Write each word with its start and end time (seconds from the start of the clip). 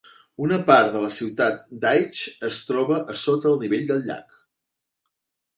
Una 0.43 0.57
part 0.69 0.87
de 0.95 1.01
la 1.03 1.11
ciutat 1.17 1.59
d'Aitch 1.83 2.23
es 2.51 2.59
troba 2.71 2.97
ara 3.03 3.21
sota 3.27 3.51
el 3.53 3.63
nivell 3.67 3.87
del 3.93 4.03
llac. 4.11 4.39